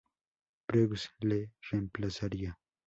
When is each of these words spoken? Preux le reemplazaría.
Preux 0.65 0.89
le 1.21 1.47
reemplazaría. 1.69 2.57